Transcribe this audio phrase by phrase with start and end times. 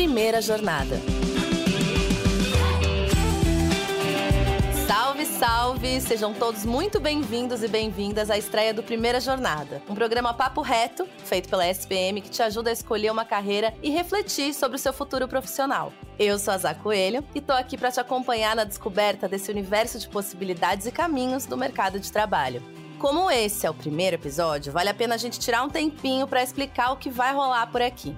[0.00, 0.98] Primeira Jornada.
[4.86, 6.00] Salve, salve!
[6.00, 11.06] Sejam todos muito bem-vindos e bem-vindas à estreia do Primeira Jornada, um programa papo reto,
[11.26, 14.94] feito pela SPM, que te ajuda a escolher uma carreira e refletir sobre o seu
[14.94, 15.92] futuro profissional.
[16.18, 19.98] Eu sou a Zá Coelho e tô aqui para te acompanhar na descoberta desse universo
[19.98, 22.62] de possibilidades e caminhos do mercado de trabalho.
[22.98, 26.42] Como esse é o primeiro episódio, vale a pena a gente tirar um tempinho para
[26.42, 28.16] explicar o que vai rolar por aqui.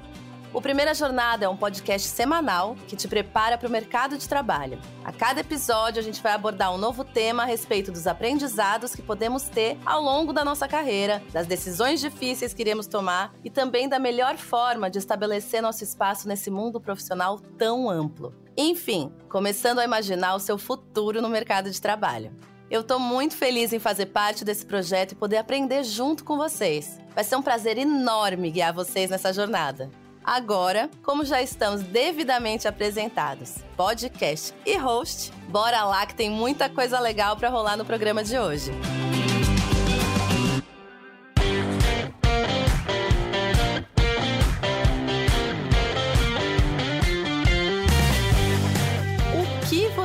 [0.55, 4.79] O Primeira Jornada é um podcast semanal que te prepara para o mercado de trabalho.
[5.02, 9.01] A cada episódio, a gente vai abordar um novo tema a respeito dos aprendizados que
[9.01, 13.88] podemos ter ao longo da nossa carreira, das decisões difíceis que iremos tomar e também
[13.88, 18.34] da melhor forma de estabelecer nosso espaço nesse mundo profissional tão amplo.
[18.55, 22.30] Enfim, começando a imaginar o seu futuro no mercado de trabalho.
[22.71, 27.01] Eu estou muito feliz em fazer parte desse projeto e poder aprender junto com vocês.
[27.15, 29.91] Vai ser um prazer enorme guiar vocês nessa jornada.
[30.24, 37.01] Agora, como já estamos devidamente apresentados, podcast e host, bora lá que tem muita coisa
[37.01, 38.70] legal para rolar no programa de hoje.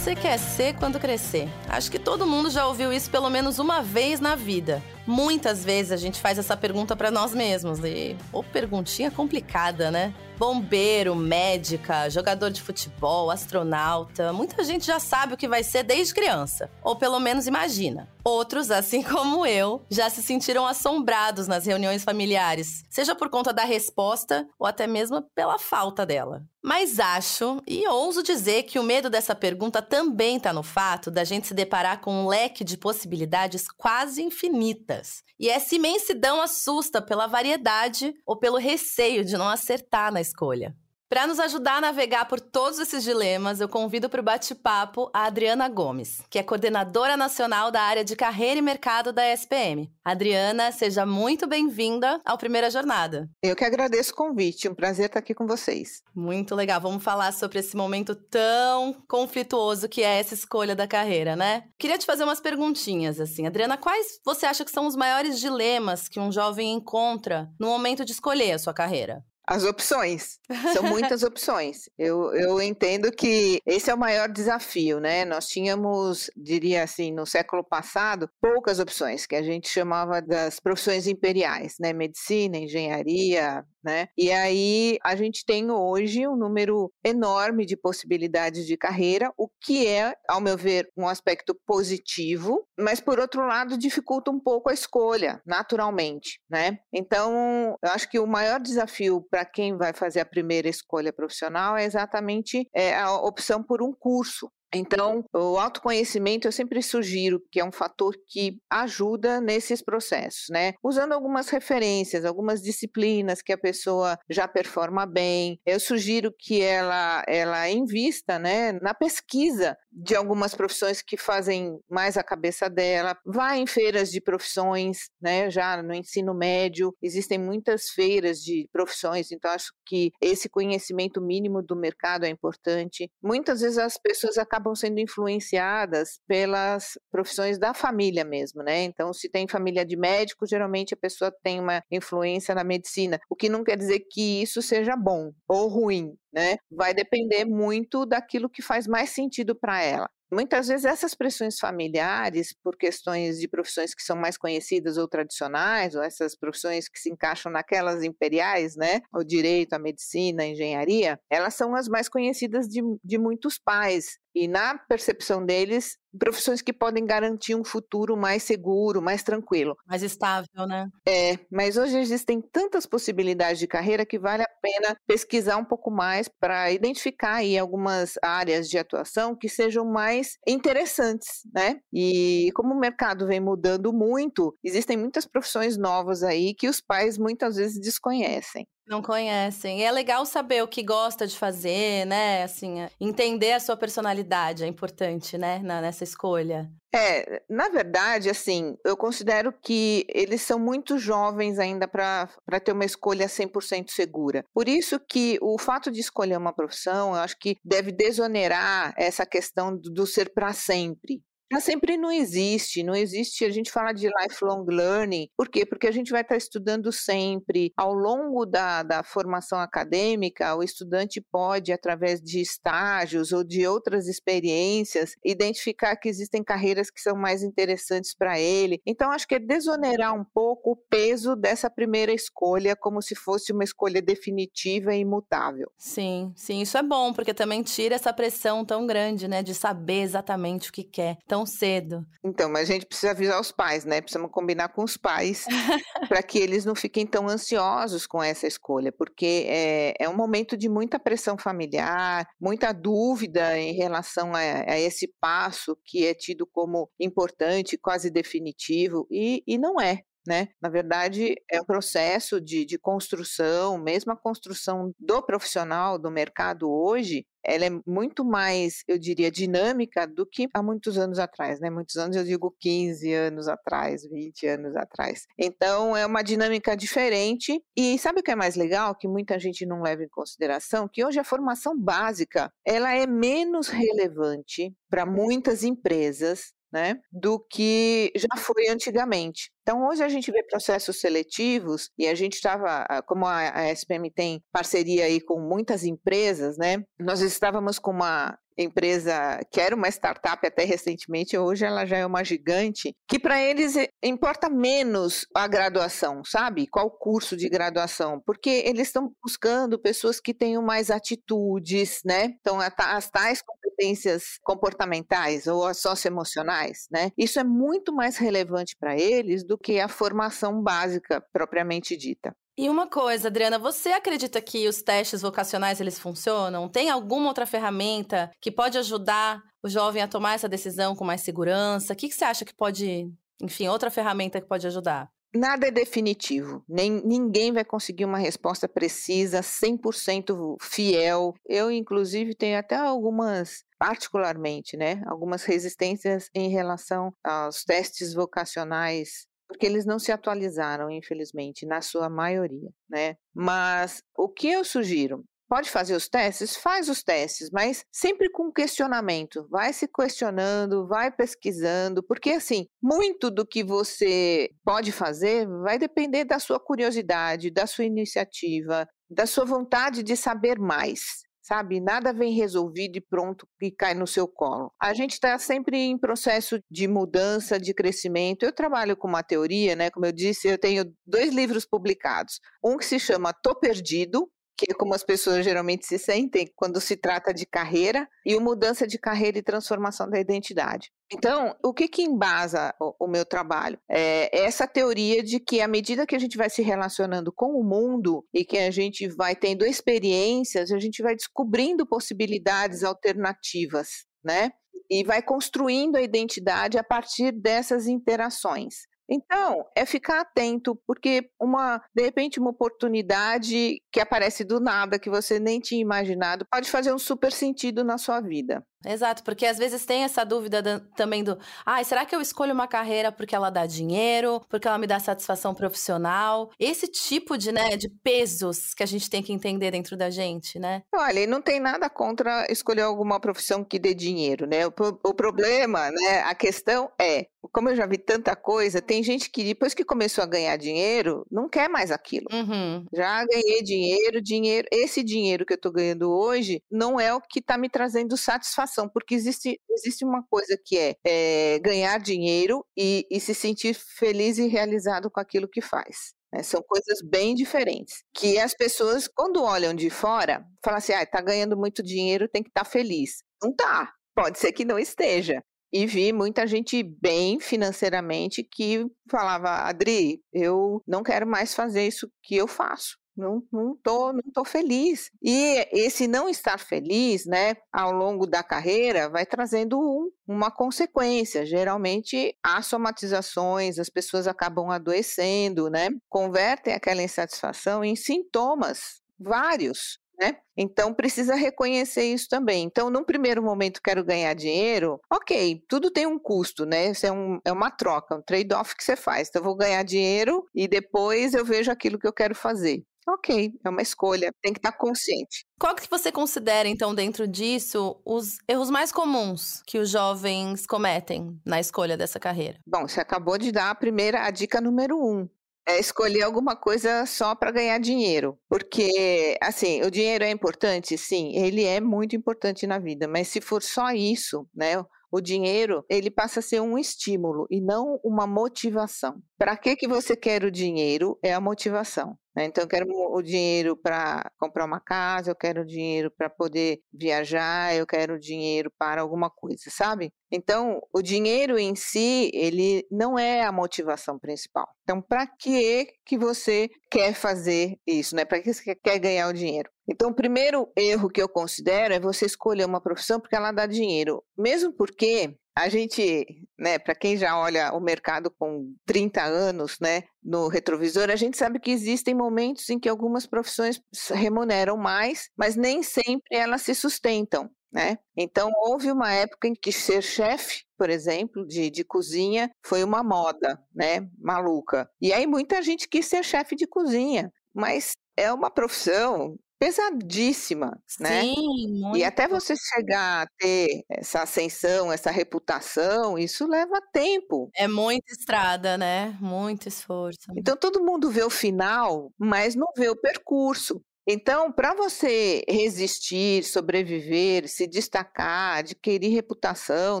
[0.00, 1.46] Você quer ser quando crescer?
[1.68, 4.82] Acho que todo mundo já ouviu isso pelo menos uma vez na vida.
[5.06, 10.14] Muitas vezes a gente faz essa pergunta para nós mesmos e, ou perguntinha complicada, né?
[10.38, 16.14] Bombeiro, médica, jogador de futebol, astronauta, muita gente já sabe o que vai ser desde
[16.14, 18.08] criança, ou pelo menos imagina.
[18.24, 23.64] Outros, assim como eu, já se sentiram assombrados nas reuniões familiares, seja por conta da
[23.64, 26.42] resposta ou até mesmo pela falta dela.
[26.62, 31.24] Mas acho e ouso dizer que o medo dessa pergunta também está no fato da
[31.24, 35.22] gente se deparar com um leque de possibilidades quase infinitas.
[35.38, 40.76] E essa imensidão assusta pela variedade ou pelo receio de não acertar na escolha.
[41.10, 45.24] Para nos ajudar a navegar por todos esses dilemas, eu convido para o bate-papo a
[45.24, 49.90] Adriana Gomes, que é coordenadora nacional da área de carreira e mercado da SPM.
[50.04, 53.28] Adriana, seja muito bem-vinda ao Primeira Jornada.
[53.42, 56.00] Eu que agradeço o convite, um prazer estar aqui com vocês.
[56.14, 61.34] Muito legal, vamos falar sobre esse momento tão conflituoso que é essa escolha da carreira,
[61.34, 61.64] né?
[61.76, 63.48] Queria te fazer umas perguntinhas, assim.
[63.48, 68.04] Adriana, quais você acha que são os maiores dilemas que um jovem encontra no momento
[68.04, 69.24] de escolher a sua carreira?
[69.50, 70.38] As opções.
[70.72, 71.90] São muitas opções.
[71.98, 75.24] Eu, eu entendo que esse é o maior desafio, né?
[75.24, 81.08] Nós tínhamos, diria assim, no século passado, poucas opções, que a gente chamava das profissões
[81.08, 81.92] imperiais, né?
[81.92, 84.08] Medicina, engenharia, né?
[84.16, 89.86] E aí a gente tem hoje um número enorme de possibilidades de carreira, o que
[89.86, 94.74] é, ao meu ver, um aspecto positivo, mas por outro lado dificulta um pouco a
[94.74, 96.78] escolha, naturalmente, né?
[96.92, 101.76] Então, eu acho que o maior desafio para quem vai fazer a primeira escolha profissional
[101.76, 107.58] é exatamente é, a opção por um curso, então, o autoconhecimento eu sempre sugiro que
[107.58, 110.74] é um fator que ajuda nesses processos, né?
[110.82, 115.58] Usando algumas referências, algumas disciplinas que a pessoa já performa bem.
[115.66, 122.16] Eu sugiro que ela ela invista, né, na pesquisa de algumas profissões que fazem mais
[122.16, 123.16] a cabeça dela.
[123.26, 125.50] Vá em feiras de profissões, né?
[125.50, 131.60] Já no ensino médio existem muitas feiras de profissões, então acho que esse conhecimento mínimo
[131.60, 133.10] do mercado é importante.
[133.20, 138.84] Muitas vezes as pessoas acabam acabam sendo influenciadas pelas profissões da família mesmo, né?
[138.84, 143.34] Então, se tem família de médico, geralmente a pessoa tem uma influência na medicina, o
[143.34, 146.56] que não quer dizer que isso seja bom ou ruim, né?
[146.70, 150.10] Vai depender muito daquilo que faz mais sentido para ela.
[150.32, 155.96] Muitas vezes essas pressões familiares, por questões de profissões que são mais conhecidas ou tradicionais,
[155.96, 159.00] ou essas profissões que se encaixam naquelas imperiais, né?
[159.12, 164.18] O direito, a medicina, a engenharia, elas são as mais conhecidas de, de muitos pais.
[164.32, 169.76] E na percepção deles, profissões que podem garantir um futuro mais seguro, mais tranquilo.
[169.86, 170.88] Mais estável, né?
[171.06, 175.90] É, mas hoje existem tantas possibilidades de carreira que vale a pena pesquisar um pouco
[175.90, 181.80] mais para identificar aí algumas áreas de atuação que sejam mais interessantes, né?
[181.92, 187.18] E como o mercado vem mudando muito, existem muitas profissões novas aí que os pais
[187.18, 188.66] muitas vezes desconhecem.
[188.90, 189.78] Não conhecem.
[189.78, 192.42] E é legal saber o que gosta de fazer, né?
[192.42, 195.60] Assim, é, entender a sua personalidade é importante, né?
[195.60, 196.68] nessa escolha.
[196.92, 202.28] É, na verdade, assim, eu considero que eles são muito jovens ainda para
[202.64, 204.44] ter uma escolha 100% segura.
[204.52, 209.24] Por isso que o fato de escolher uma profissão, eu acho que deve desonerar essa
[209.24, 211.22] questão do, do ser para sempre.
[211.50, 215.66] Para sempre não existe, não existe, a gente fala de lifelong learning, por quê?
[215.66, 221.20] Porque a gente vai estar estudando sempre, ao longo da, da formação acadêmica, o estudante
[221.20, 227.42] pode, através de estágios ou de outras experiências, identificar que existem carreiras que são mais
[227.42, 228.80] interessantes para ele.
[228.86, 233.52] Então, acho que é desonerar um pouco o peso dessa primeira escolha, como se fosse
[233.52, 235.68] uma escolha definitiva e imutável.
[235.76, 240.02] Sim, sim, isso é bom, porque também tira essa pressão tão grande, né, de saber
[240.02, 242.06] exatamente o que quer tão cedo.
[242.22, 244.00] Então, mas a gente precisa avisar os pais, né?
[244.00, 245.44] Precisamos combinar com os pais
[246.08, 250.56] para que eles não fiquem tão ansiosos com essa escolha, porque é, é um momento
[250.56, 256.46] de muita pressão familiar, muita dúvida em relação a, a esse passo que é tido
[256.46, 260.48] como importante, quase definitivo, e, e não é né?
[260.60, 266.70] Na verdade, é um processo de, de construção, mesmo a construção do profissional do mercado
[266.70, 271.70] hoje, ela é muito mais, eu diria, dinâmica do que há muitos anos atrás, né?
[271.70, 275.26] Muitos anos, eu digo 15 anos atrás, 20 anos atrás.
[275.38, 277.62] Então, é uma dinâmica diferente.
[277.76, 278.94] E sabe o que é mais legal?
[278.94, 280.88] Que muita gente não leva em consideração?
[280.88, 288.12] Que hoje a formação básica, ela é menos relevante para muitas empresas né, do que
[288.14, 289.50] já foi antigamente.
[289.62, 294.42] Então, hoje a gente vê processos seletivos e a gente estava, como a, SPM tem
[294.52, 300.46] parceria aí com muitas empresas, né, nós estávamos com uma empresa que era uma startup
[300.46, 306.22] até recentemente, hoje ela já é uma gigante, que para eles importa menos a graduação,
[306.24, 306.66] sabe?
[306.66, 308.20] Qual curso de graduação?
[308.24, 312.34] Porque eles estão buscando pessoas que tenham mais atitudes, né?
[312.40, 317.10] Então, as tais competências comportamentais ou as socioemocionais, né?
[317.16, 322.34] Isso é muito mais relevante para eles do que a formação básica propriamente dita.
[322.58, 326.68] E uma coisa, Adriana, você acredita que os testes vocacionais eles funcionam?
[326.68, 331.22] Tem alguma outra ferramenta que pode ajudar o jovem a tomar essa decisão com mais
[331.22, 331.92] segurança?
[331.92, 335.10] O que, que você acha que pode, enfim, outra ferramenta que pode ajudar?
[335.32, 341.34] Nada é definitivo, nem ninguém vai conseguir uma resposta precisa, 100% fiel.
[341.48, 349.66] Eu, inclusive, tenho até algumas, particularmente, né, algumas resistências em relação aos testes vocacionais porque
[349.66, 353.16] eles não se atualizaram, infelizmente, na sua maioria, né?
[353.34, 355.24] Mas o que eu sugiro?
[355.48, 356.56] Pode fazer os testes?
[356.56, 359.48] Faz os testes, mas sempre com questionamento.
[359.50, 366.24] Vai se questionando, vai pesquisando, porque assim, muito do que você pode fazer vai depender
[366.24, 371.80] da sua curiosidade, da sua iniciativa, da sua vontade de saber mais sabe?
[371.80, 374.72] Nada vem resolvido e pronto e cai no seu colo.
[374.80, 378.44] A gente está sempre em processo de mudança, de crescimento.
[378.44, 379.90] Eu trabalho com uma teoria, né?
[379.90, 382.38] Como eu disse, eu tenho dois livros publicados.
[382.64, 384.30] Um que se chama Tô Perdido,
[384.60, 388.40] que é como as pessoas geralmente se sentem quando se trata de carreira, e o
[388.42, 390.90] mudança de carreira e transformação da identidade.
[391.10, 393.78] Então, o que que embasa o, o, meu trabalho?
[393.90, 397.64] É essa teoria de que à medida que a gente vai se relacionando com o
[397.64, 404.50] mundo e que a gente vai tendo experiências, a gente vai descobrindo possibilidades alternativas, né?
[404.90, 408.89] E vai construindo a identidade a partir dessas interações.
[409.10, 415.10] Então, é ficar atento, porque uma, de repente, uma oportunidade que aparece do nada, que
[415.10, 418.64] você nem tinha imaginado, pode fazer um super sentido na sua vida.
[418.84, 422.66] Exato, porque às vezes tem essa dúvida também do, ah, será que eu escolho uma
[422.66, 426.50] carreira porque ela dá dinheiro, porque ela me dá satisfação profissional?
[426.58, 430.58] Esse tipo de, né, de pesos que a gente tem que entender dentro da gente,
[430.58, 430.82] né?
[430.94, 434.66] Olha, não tem nada contra escolher alguma profissão que dê dinheiro, né?
[434.66, 434.72] O,
[435.04, 439.44] o problema, né, a questão é, como eu já vi tanta coisa, tem gente que
[439.44, 442.26] depois que começou a ganhar dinheiro, não quer mais aquilo.
[442.32, 442.86] Uhum.
[442.94, 447.42] Já ganhei dinheiro, dinheiro, esse dinheiro que eu tô ganhando hoje não é o que
[447.42, 453.06] tá me trazendo satisfação porque existe, existe uma coisa que é, é ganhar dinheiro e,
[453.10, 456.14] e se sentir feliz e realizado com aquilo que faz.
[456.32, 456.42] Né?
[456.42, 458.02] São coisas bem diferentes.
[458.14, 462.42] Que as pessoas, quando olham de fora, falam assim: ah, tá ganhando muito dinheiro, tem
[462.42, 463.22] que estar tá feliz.
[463.42, 463.92] Não tá.
[464.14, 465.42] Pode ser que não esteja.
[465.72, 472.10] E vi muita gente bem financeiramente que falava: Adri, eu não quero mais fazer isso
[472.22, 475.10] que eu faço não, não tô, não tô feliz.
[475.22, 481.44] E esse não estar feliz, né, ao longo da carreira, vai trazendo um, uma consequência.
[481.44, 489.98] Geralmente, há somatizações, as pessoas acabam adoecendo, né, convertem aquela insatisfação em sintomas vários.
[490.20, 490.36] Né?
[490.54, 492.64] Então precisa reconhecer isso também.
[492.64, 496.90] Então, num primeiro momento, quero ganhar dinheiro, ok, tudo tem um custo, né?
[496.90, 499.28] Isso é, um, é uma troca, um trade-off que você faz.
[499.28, 502.84] Então, eu vou ganhar dinheiro e depois eu vejo aquilo que eu quero fazer.
[503.14, 505.44] Ok, é uma escolha, tem que estar tá consciente.
[505.58, 511.38] Qual que você considera, então, dentro disso, os erros mais comuns que os jovens cometem
[511.44, 512.58] na escolha dessa carreira?
[512.66, 515.28] Bom, você acabou de dar a primeira, a dica número um.
[515.68, 518.38] É escolher alguma coisa só para ganhar dinheiro.
[518.48, 520.96] Porque, assim, o dinheiro é importante?
[520.96, 524.82] Sim, ele é muito importante na vida, mas se for só isso, né?
[525.12, 529.20] O dinheiro, ele passa a ser um estímulo e não uma motivação.
[529.40, 531.18] Para que que você quer o dinheiro?
[531.22, 532.14] É a motivação.
[532.36, 532.44] Né?
[532.44, 536.80] Então, eu quero o dinheiro para comprar uma casa, eu quero o dinheiro para poder
[536.92, 540.12] viajar, eu quero o dinheiro para alguma coisa, sabe?
[540.30, 544.68] Então, o dinheiro em si, ele não é a motivação principal.
[544.82, 548.26] Então, para que que você quer fazer isso, né?
[548.26, 549.70] Para que você quer ganhar o dinheiro?
[549.88, 553.66] Então, o primeiro erro que eu considero é você escolher uma profissão porque ela dá
[553.66, 559.78] dinheiro, mesmo porque a gente, né, para quem já olha o mercado com 30 anos,
[559.80, 563.80] né, no retrovisor, a gente sabe que existem momentos em que algumas profissões
[564.10, 567.50] remuneram mais, mas nem sempre elas se sustentam.
[567.72, 567.98] Né?
[568.16, 573.00] Então, houve uma época em que ser chefe, por exemplo, de, de cozinha, foi uma
[573.04, 574.08] moda, né?
[574.18, 574.90] Maluca.
[575.00, 581.22] E aí muita gente quis ser chefe de cozinha, mas é uma profissão pesadíssima, né?
[581.22, 581.98] Sim, muito.
[581.98, 587.50] E até você chegar a ter essa ascensão, essa reputação, isso leva tempo.
[587.54, 589.18] É muita estrada, né?
[589.20, 590.32] Muito esforço.
[590.34, 593.82] Então todo mundo vê o final, mas não vê o percurso.
[594.08, 600.00] Então, para você resistir, sobreviver, se destacar, adquirir reputação,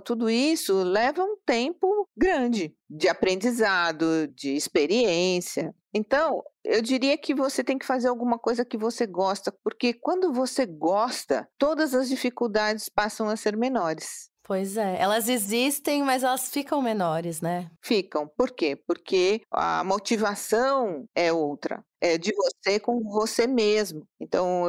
[0.00, 5.74] tudo isso leva um tempo grande de aprendizado, de experiência.
[5.92, 10.32] Então, eu diria que você tem que fazer alguma coisa que você gosta, porque quando
[10.32, 14.30] você gosta, todas as dificuldades passam a ser menores.
[14.42, 17.70] Pois é, elas existem, mas elas ficam menores, né?
[17.82, 18.26] Ficam.
[18.26, 18.76] Por quê?
[18.86, 24.06] Porque a motivação é outra é, de você com você mesmo.
[24.20, 24.64] Então,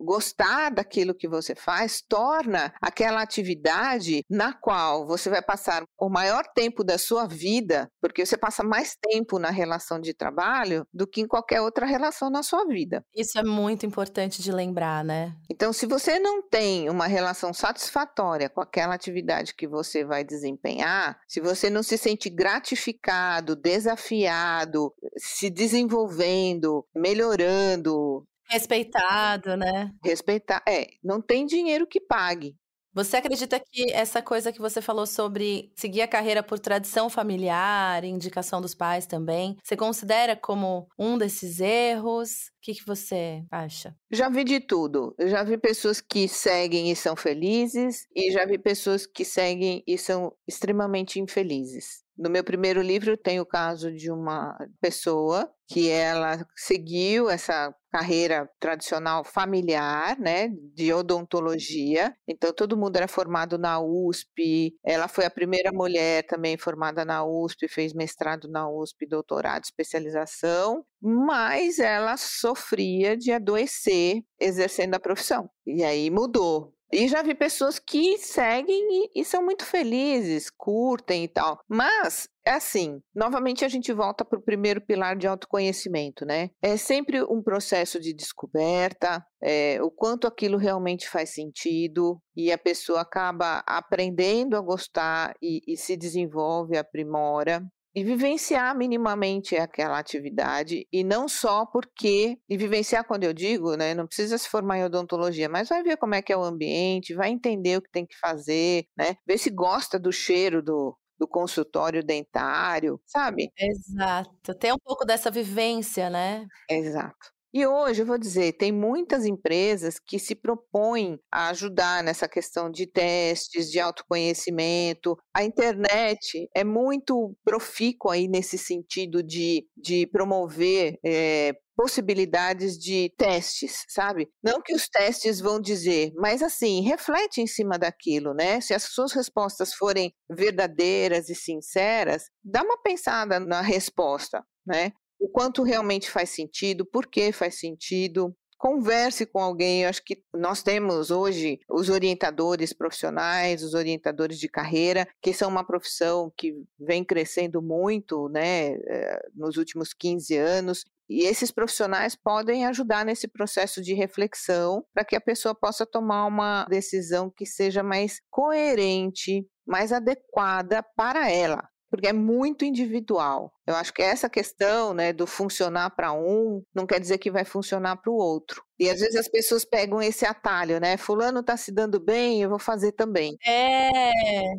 [0.00, 6.44] gostar daquilo que você faz torna aquela atividade na qual você vai passar o maior
[6.54, 11.20] tempo da sua vida, porque você passa mais tempo na relação de trabalho do que
[11.20, 13.04] em qualquer outra relação na sua vida.
[13.14, 15.34] Isso é muito importante de lembrar, né?
[15.50, 21.18] Então, se você não tem uma relação satisfatória com aquela atividade que você vai desempenhar,
[21.28, 26.63] se você não se sente gratificado, desafiado, se desenvolvendo,
[26.94, 28.24] melhorando.
[28.48, 29.90] Respeitado, né?
[30.04, 30.62] Respeitar.
[30.68, 32.56] É, não tem dinheiro que pague.
[32.94, 38.04] Você acredita que essa coisa que você falou sobre seguir a carreira por tradição familiar,
[38.04, 42.30] indicação dos pais também, você considera como um desses erros?
[42.30, 43.96] O que, que você acha?
[44.12, 45.12] Já vi de tudo.
[45.18, 49.82] Eu já vi pessoas que seguem e são felizes, e já vi pessoas que seguem
[49.88, 52.04] e são extremamente infelizes.
[52.16, 58.50] No meu primeiro livro tem o caso de uma pessoa que ela seguiu essa carreira
[58.58, 62.12] tradicional familiar, né, de odontologia.
[62.26, 64.74] Então todo mundo era formado na USP.
[64.84, 70.84] Ela foi a primeira mulher também formada na USP, fez mestrado na USP, doutorado, especialização,
[71.00, 75.48] mas ela sofria de adoecer exercendo a profissão.
[75.64, 76.74] E aí mudou.
[76.94, 81.58] E já vi pessoas que seguem e, e são muito felizes, curtem e tal.
[81.68, 86.50] Mas é assim, novamente a gente volta para o primeiro pilar de autoconhecimento, né?
[86.62, 92.58] É sempre um processo de descoberta, é, o quanto aquilo realmente faz sentido, e a
[92.58, 97.60] pessoa acaba aprendendo a gostar e, e se desenvolve, aprimora
[97.94, 103.94] e vivenciar minimamente aquela atividade e não só porque e vivenciar quando eu digo, né,
[103.94, 107.14] não precisa se formar em odontologia, mas vai ver como é que é o ambiente,
[107.14, 111.28] vai entender o que tem que fazer, né, ver se gosta do cheiro do do
[111.28, 113.52] consultório dentário, sabe?
[113.56, 114.54] Exato.
[114.58, 116.46] Tem um pouco dessa vivência, né?
[116.68, 117.33] Exato.
[117.56, 122.68] E hoje, eu vou dizer, tem muitas empresas que se propõem a ajudar nessa questão
[122.68, 125.16] de testes, de autoconhecimento.
[125.32, 133.84] A internet é muito profícua aí nesse sentido de, de promover é, possibilidades de testes,
[133.88, 134.28] sabe?
[134.42, 138.60] Não que os testes vão dizer, mas assim, reflete em cima daquilo, né?
[138.60, 144.90] Se as suas respostas forem verdadeiras e sinceras, dá uma pensada na resposta, né?
[145.18, 148.34] O quanto realmente faz sentido, por que faz sentido.
[148.56, 149.82] Converse com alguém.
[149.82, 155.50] Eu acho que nós temos hoje os orientadores profissionais, os orientadores de carreira, que são
[155.50, 160.84] uma profissão que vem crescendo muito né, eh, nos últimos 15 anos.
[161.08, 166.24] E esses profissionais podem ajudar nesse processo de reflexão para que a pessoa possa tomar
[166.26, 171.68] uma decisão que seja mais coerente, mais adequada para ela.
[171.94, 173.54] Porque é muito individual.
[173.64, 177.44] Eu acho que essa questão né, do funcionar para um não quer dizer que vai
[177.44, 178.63] funcionar para o outro.
[178.78, 180.96] E às vezes as pessoas pegam esse atalho, né?
[180.96, 183.36] Fulano tá se dando bem, eu vou fazer também.
[183.46, 184.10] É,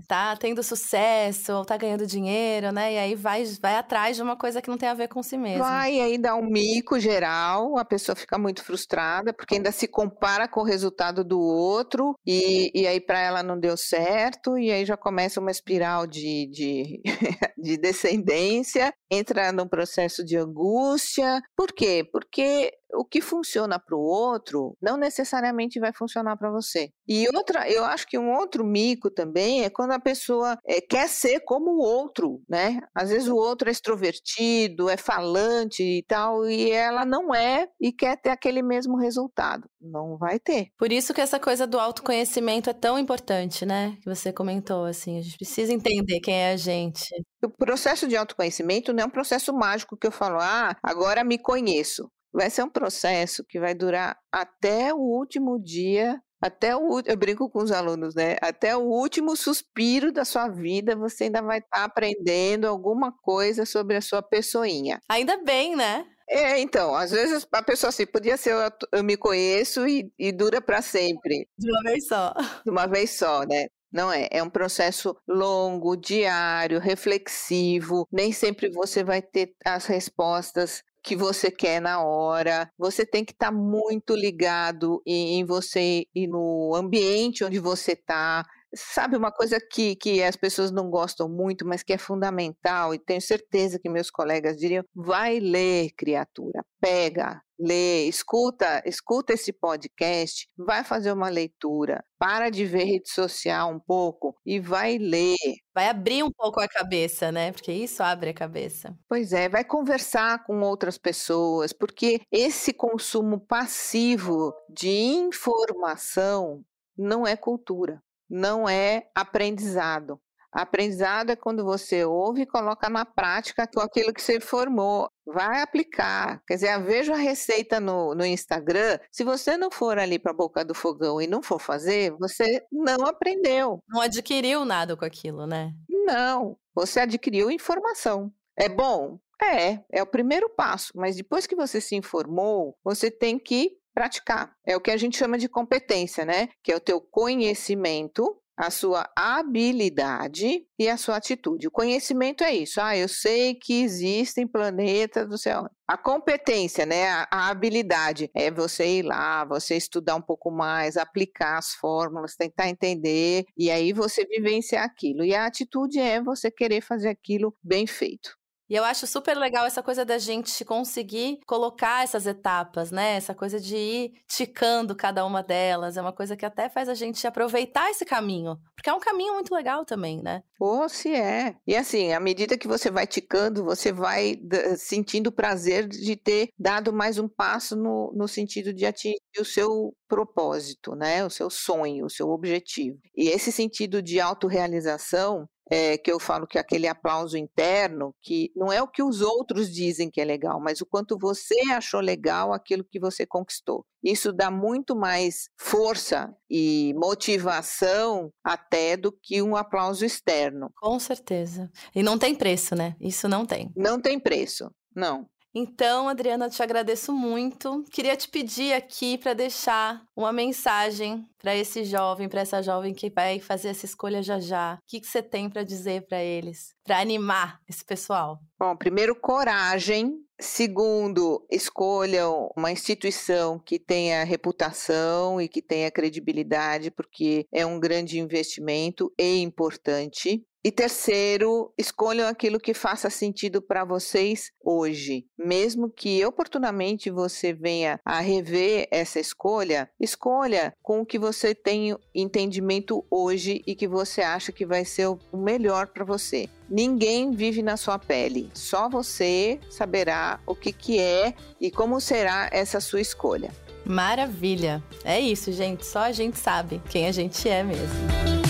[0.08, 2.94] tá tendo sucesso, tá ganhando dinheiro, né?
[2.94, 5.38] E aí vai, vai atrás de uma coisa que não tem a ver com si
[5.38, 5.64] mesmo.
[5.64, 10.48] Vai, aí dá um mico geral, a pessoa fica muito frustrada, porque ainda se compara
[10.48, 14.86] com o resultado do outro, e, e aí para ela não deu certo, e aí
[14.86, 17.02] já começa uma espiral de, de,
[17.58, 21.42] de descendência, entra num processo de angústia.
[21.56, 22.08] Por quê?
[22.12, 26.90] Porque o que funciona para o outro não necessariamente vai funcionar para você.
[27.08, 31.08] E outra, eu acho que um outro mico também é quando a pessoa é, quer
[31.08, 32.80] ser como o outro, né?
[32.94, 37.92] Às vezes o outro é extrovertido, é falante e tal, e ela não é e
[37.92, 39.70] quer ter aquele mesmo resultado.
[39.82, 40.70] Não vai ter.
[40.78, 43.98] Por isso que essa coisa do autoconhecimento é tão importante, né?
[44.02, 47.08] Que você comentou, assim, a gente precisa entender quem é a gente.
[47.44, 51.38] O processo de autoconhecimento não é um processo mágico que eu falo, ah, agora me
[51.38, 57.18] conheço vai ser um processo que vai durar até o último dia, até o eu
[57.18, 58.36] brinco com os alunos, né?
[58.42, 63.65] Até o último suspiro da sua vida, você ainda vai estar tá aprendendo alguma coisa
[63.65, 65.00] sobre a sua pessoinha.
[65.10, 66.06] Ainda bem, né?
[66.27, 68.60] É, então, às vezes a pessoa assim, podia ser eu,
[68.92, 71.48] eu me conheço e, e dura para sempre.
[71.58, 72.34] De uma vez só.
[72.65, 73.68] De uma vez só, né?
[73.92, 78.06] Não é, é um processo longo, diário, reflexivo.
[78.12, 82.70] Nem sempre você vai ter as respostas que você quer na hora.
[82.78, 87.92] Você tem que estar tá muito ligado em, em, você e no ambiente onde você
[87.92, 88.44] está.
[88.75, 93.00] Sabe uma coisa que, que as pessoas não gostam muito, mas que é fundamental, e
[93.00, 100.48] tenho certeza que meus colegas diriam: vai ler, criatura, pega, lê, escuta, escuta esse podcast,
[100.58, 105.36] vai fazer uma leitura, para de ver rede social um pouco e vai ler.
[105.74, 107.51] Vai abrir um pouco a cabeça, né?
[107.51, 108.98] Porque isso abre a cabeça.
[109.08, 116.63] Pois é, vai conversar com outras pessoas, porque esse consumo passivo de informação
[116.98, 120.20] não é cultura não é aprendizado.
[120.55, 125.10] Aprendizado é quando você ouve e coloca na prática aquilo que você formou.
[125.25, 126.41] Vai aplicar.
[126.48, 128.98] Quer dizer, vejo a receita no, no Instagram.
[129.12, 132.63] Se você não for ali para a boca do fogão e não for fazer, você
[132.72, 133.83] não aprendeu.
[133.85, 135.74] Não adquiriu nada com aquilo, né?
[135.90, 136.57] Não.
[136.74, 138.31] Você adquiriu informação.
[138.57, 139.20] É bom?
[139.42, 140.94] É, é o primeiro passo.
[140.96, 144.53] Mas depois que você se informou, você tem que praticar.
[144.66, 146.50] É o que a gente chama de competência, né?
[146.62, 151.68] Que é o teu conhecimento, a sua habilidade e a sua atitude.
[151.68, 152.79] O conhecimento é isso.
[152.79, 155.68] Ah, eu sei que existem planetas do céu.
[155.88, 160.98] A competência, né, a, a, habilidade é você ir lá, você estudar um pouco mais,
[160.98, 165.24] aplicar as fórmulas, tentar entender e aí você vivenciar aquilo.
[165.24, 168.36] E a atitude é você querer fazer aquilo bem feito.
[168.70, 173.16] E eu acho super legal essa coisa da gente conseguir colocar essas etapas, né?
[173.16, 175.98] Essa coisa de ir ticando cada uma delas.
[175.98, 178.58] É uma coisa que até faz a gente aproveitar esse caminho.
[178.75, 180.42] Porque é um caminho muito legal também, né?
[180.58, 181.56] Pô, se é.
[181.68, 184.36] E assim, à medida que você vai ticando, você vai
[184.78, 189.46] sentindo o prazer de ter dado mais um passo no, no sentido de atingir o
[189.46, 191.24] seu propósito, né?
[191.24, 192.98] O seu sonho, o seu objetivo.
[193.16, 198.51] E esse sentido de autorrealização é, que eu falo que é aquele aplauso interno, que
[198.56, 202.00] não é o que os outros dizem que é legal, mas o quanto você achou
[202.00, 203.86] legal aquilo que você conquistou.
[204.04, 210.70] Isso dá muito mais força e motivação até do que um aplauso externo.
[210.78, 211.72] Com certeza.
[211.96, 212.96] E não tem preço, né?
[213.00, 213.72] Isso não tem.
[213.75, 215.28] Não tem preço, não.
[215.57, 217.85] Então, Adriana, te agradeço muito.
[217.89, 223.09] Queria te pedir aqui para deixar uma mensagem para esse jovem, para essa jovem que
[223.09, 224.74] vai fazer essa escolha já já.
[224.74, 228.37] O que, que você tem para dizer para eles, para animar esse pessoal?
[228.59, 230.20] Bom, primeiro, coragem.
[230.37, 238.20] Segundo, escolham uma instituição que tenha reputação e que tenha credibilidade, porque é um grande
[238.20, 240.46] investimento e importante.
[240.66, 245.28] E terceiro, escolham aquilo que faça sentido para vocês hoje.
[245.38, 251.96] Mesmo que oportunamente você venha a rever essa escolha, escolha com o que você tem
[252.16, 256.50] entendimento hoje e que você acha que vai ser o melhor para você.
[256.68, 262.50] Ninguém vive na sua pele, só você saberá o que, que é e como será
[262.51, 263.51] essa sua escolha.
[263.86, 264.84] Maravilha!
[265.04, 265.86] É isso, gente.
[265.86, 268.45] Só a gente sabe quem a gente é mesmo.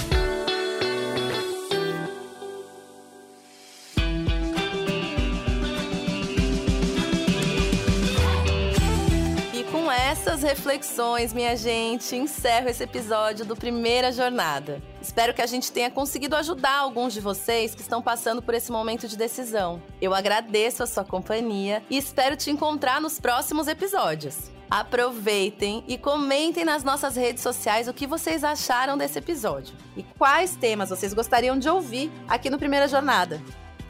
[10.46, 14.80] Reflexões, minha gente, encerro esse episódio do Primeira Jornada.
[15.02, 18.72] Espero que a gente tenha conseguido ajudar alguns de vocês que estão passando por esse
[18.72, 19.82] momento de decisão.
[20.00, 24.52] Eu agradeço a sua companhia e espero te encontrar nos próximos episódios.
[24.70, 30.56] Aproveitem e comentem nas nossas redes sociais o que vocês acharam desse episódio e quais
[30.56, 33.42] temas vocês gostariam de ouvir aqui no Primeira Jornada.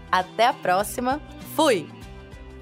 [0.09, 1.21] Até a próxima.
[1.53, 2.04] Fui!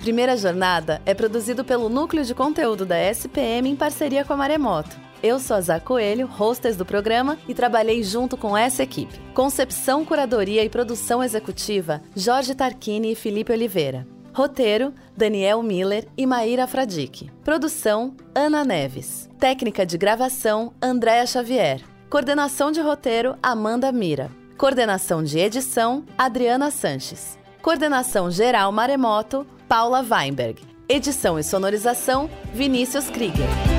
[0.03, 4.99] Primeira Jornada é produzido pelo Núcleo de Conteúdo da SPM em parceria com a Maremoto.
[5.23, 9.17] Eu sou a Zá Coelho, hostess do programa, e trabalhei junto com essa equipe.
[9.33, 14.05] Concepção, curadoria e produção executiva, Jorge Tarquini e Felipe Oliveira.
[14.33, 17.31] Roteiro, Daniel Miller e Maíra Fradique.
[17.41, 19.29] Produção, Ana Neves.
[19.39, 21.79] Técnica de gravação, Andréa Xavier.
[22.09, 24.29] Coordenação de roteiro, Amanda Mira.
[24.57, 27.41] Coordenação de edição, Adriana Sanches.
[27.61, 30.61] Coordenação geral Maremoto, Paula Weinberg.
[30.87, 33.72] Edição e sonorização, Vinícius Krieger.